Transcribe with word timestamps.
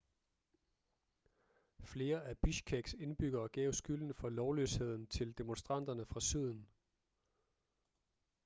flere 1.83 2.23
af 2.23 2.37
bishkeks 2.37 2.93
indbyggere 2.93 3.47
gav 3.47 3.73
skylden 3.73 4.13
for 4.13 4.29
lovløsheden 4.29 5.07
til 5.07 5.37
demonstranterne 5.37 6.05
fra 6.05 6.19
syden 6.19 6.67